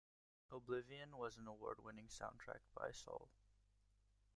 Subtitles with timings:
[0.49, 3.29] "Oblivion" was an award-winning soundtrack by Soule.